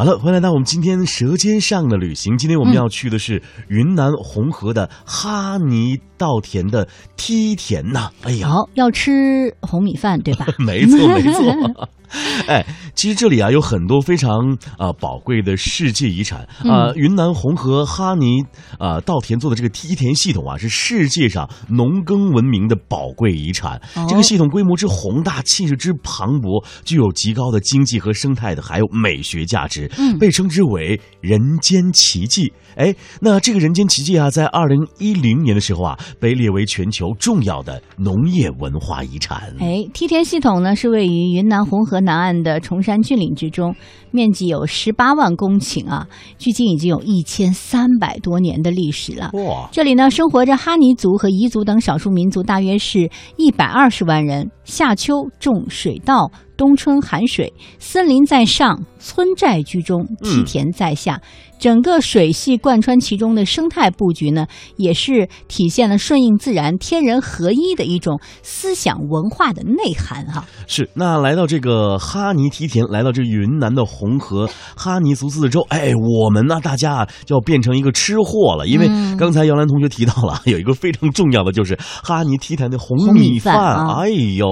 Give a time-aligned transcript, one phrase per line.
[0.00, 6.88] 好了，回来到我们今天《舌尖上的旅行》，今天我们要去的是云南红河的哈尼稻田的
[7.18, 8.10] 梯田呐。
[8.22, 10.46] 哎呀，好，要吃红米饭对吧？
[10.58, 11.88] 没错，没错。
[12.48, 16.92] 哎，其实这里啊有很多非常啊宝贵的世界遗产啊。
[16.96, 18.42] 云南红河哈尼
[18.78, 23.80] 啊稻田做的这个梯田系统啊，是世界上农耕文明的宝贵遗产。
[24.08, 32.52] 这个系统规模之宏大，气势之磅礴，具有极高的经济和生态的，还有美学价值，嗯被称之为人间奇迹。
[32.74, 39.54] 哎，那这个人间奇迹啊，在二零一零年的时候啊，被列为全球重要的农业文化遗产。
[39.60, 41.99] 哎，梯田系统呢，是位于云南红河。
[42.00, 43.74] 南岸的崇山峻岭之中，
[44.10, 46.06] 面积有十八万公顷啊，
[46.38, 49.30] 距今已经有一千三百多年的历史了。
[49.34, 49.68] 哇！
[49.72, 54.50] 这里呢，生活着哈尼族和彝族等少数民族，大约是一百二十万人。
[54.64, 61.18] 夏秋种水稻，冬春寒水，森林在上，村寨居中，梯田在下。
[61.58, 70.46] 整个水系贯穿其中的生态布局呢，也是体现了顺应自然、天人合一的一种思想文化的内涵哈。
[70.66, 84.46] 是，那来到这个哈尼梯田，来到这云南的红河哈尼族自治州，哎，我们呢，大家就要变成一个吃货了，因为刚才姚兰同学提到了， 有一个非常重要的就是哈尼梯田的红米饭，哎呦，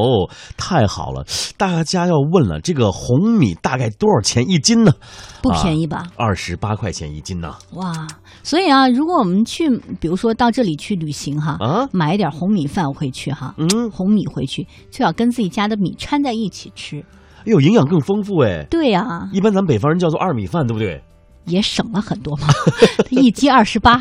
[0.58, 1.24] 太好了！
[1.56, 4.92] 大家要问了，这个红米大概多少钱一斤呢？
[5.40, 6.06] 不便宜吧？
[6.16, 6.98] 二十八块钱。
[6.98, 7.54] 钱一斤呢？
[7.74, 8.08] 哇，
[8.42, 16.98] 所以啊，如果我们去，比如说到这里去旅行哈，啊，买一点红米饭回去哈，嗯，红米回去最好跟自己家的米掺在一起吃，
[17.42, 18.66] 哎呦，营养更丰富哎。
[18.68, 21.00] 对呀，一般咱们北方人叫做二米饭，对不对？
[21.44, 22.48] 也省了很多嘛，
[23.10, 23.98] 一斤二十八，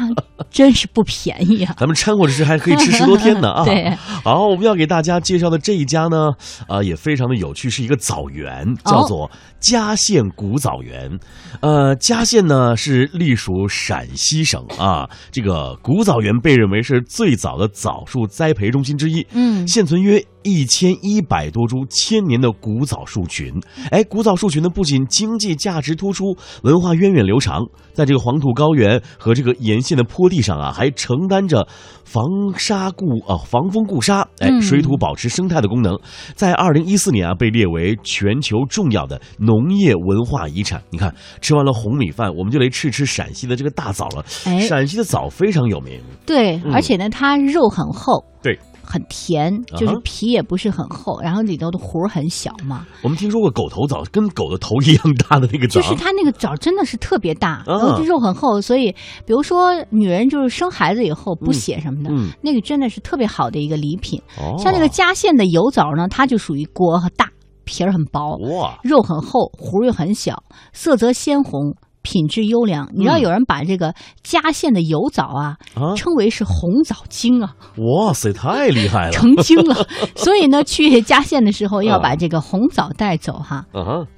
[0.49, 1.73] 真是不便宜啊！
[1.77, 3.63] 咱们掺和着吃还可以吃十多天呢啊！
[3.65, 3.89] 对，
[4.23, 6.31] 好，我们要给大家介绍的这一家呢，
[6.67, 11.17] 啊，也非常的有趣，是一个枣园，叫做嘉县古枣园。
[11.61, 19.25] 呃，嘉县呢是隶属陕西省啊，这个古枣园被认为是最早的枣树栽培中心之一。
[19.31, 20.23] 嗯，现存约。
[20.47, 23.53] 一千一百多株千年的古枣树群，
[23.91, 27.61] 哎，古枣树群呢不仅经济价值突出，文化源远流长，
[27.93, 31.67] 在这个黄土高原和这个沿线的坡地上啊，还承担着
[32.05, 32.23] 防
[32.57, 35.99] 沙固啊防风固沙，哎，水土保持生态的功能。
[36.33, 40.81] 在二零一四年啊，被列为全球重要的农业文化遗产。
[40.89, 44.23] 你看，吃完了红米饭，我们就来吃吃陕西的这个大枣了。
[44.45, 45.99] 哎，陕西的枣非常有名。
[46.25, 48.23] 对，而且呢，它肉很厚。
[48.41, 48.57] 对。
[48.87, 52.87] 很甜，就是皮也不是很厚，然后里头的核很小嘛。
[53.03, 58.89] 我们听说过狗头枣，跟狗的头一样大的那个枣，就是它那个枣真的是特别大，然后肉很厚，所以
[59.25, 62.09] 比如说女人就是生孩子以后补血什么的，
[62.41, 64.21] 那个真的是特别好的一个礼品。
[64.57, 67.29] 像那个嘉县的油枣呢，它就属于果大，
[67.65, 68.39] 皮儿很薄，
[68.83, 71.75] 肉很厚，核又很小，色泽鲜红。
[72.07, 75.57] 品质优良，你知道有人把这个嘉县的油枣啊
[75.97, 77.53] 称为是红枣精啊！
[77.75, 79.75] 哇塞，太厉害了，成精了。
[80.15, 83.65] 所以呢，去嘉县的时候要把这个红枣带走哈。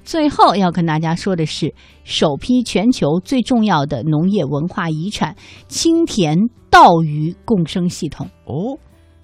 [0.04, 1.74] 最后要跟大家说的是，
[2.04, 5.34] 首批全球最重要的农业文化遗产——
[5.66, 6.38] 青田
[6.70, 8.78] 稻鱼共生系统哦，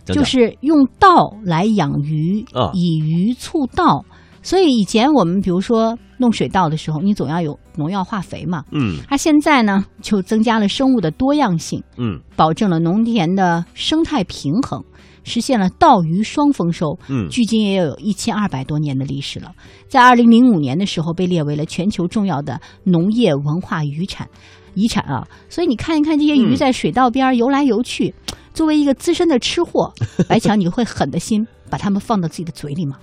[0.06, 2.44] 就是用稻来养鱼，
[2.74, 4.04] 以鱼促稻。
[4.42, 8.64] 所以以前我们比如说弄水稻的时候，你总要有农药化肥嘛。
[8.72, 14.82] 嗯，它现在呢就增加了生物的多样性，嗯，保证了农田的生态平衡，
[15.24, 16.98] 实现了稻鱼双丰收。
[17.08, 19.52] 嗯，距今也有一千二百多年的历史了。
[19.88, 24.28] 在二零零五年的时候被列为了全球重要的农业文化遗产，
[24.74, 25.26] 遗产啊。
[25.48, 28.14] 所以你看一看这些鱼在水稻边游来游去，
[28.52, 29.92] 作为一个资深的吃货，
[30.28, 32.96] 白强，你会狠的心把它们放到自己的嘴里吗？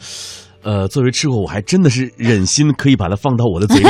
[0.64, 3.88] 呃，作为吃货，我还真的是忍心可以把它放到我的嘴里。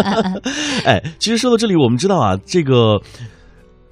[0.84, 3.00] 哎，其实说到这里，我们知道啊，这个。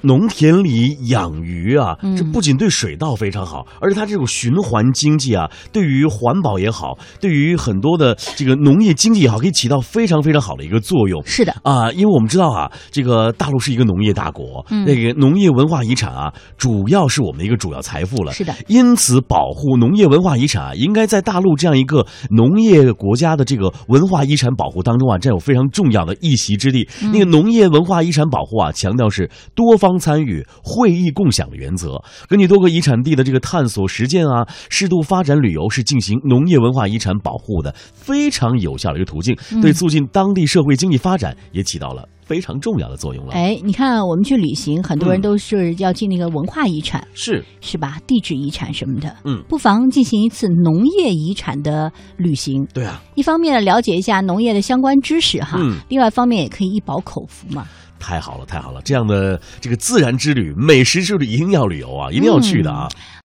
[0.03, 11.23] 农田里养鱼啊，这不仅对水稻非常好，而且它这种循环经济啊，对于环保也好，对于很多的这个农业经济也好，可以起到非常非常好的一个作用。
[11.27, 18.33] 是的啊，因为我们知道啊，这个大陆是一个农业大国，那个农业文化遗产啊，主要是我们的一个主要财富了。
[18.33, 26.89] 是的，因此保护农业文化遗产啊，应该在大陆这样一个农业国家的这个文化遗产保护当中啊，占有非常重要的一席之地。
[27.13, 29.90] 那个农业文化遗产保护啊，强调是多方。
[29.91, 42.09] 双参与、会议共享的原则，根据多个遗产地的这个探索实践啊，适度发展旅游是进行农业文化遗产保护的非常有效的一个途径，对促进当地社会经济发展也起到了。
[42.23, 43.33] 非常重要的作用了。
[43.33, 47.99] 哎，你看，我们去旅行，很多人都是要进那个文化遗产，是是吧？
[48.07, 52.65] 地质遗产什么的，嗯，不妨进行一次农业遗产的旅行。
[52.73, 55.59] 对啊，一方面，了解一下农业的相关知识哈，
[55.89, 57.67] 另外一方面也可以一饱口福嘛。
[58.01, 62.89] 太好了，太好了，这样的这个自然之旅、美食之旅一定要旅游啊，一定要去的啊。